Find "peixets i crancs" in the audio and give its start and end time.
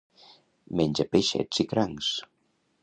1.11-2.13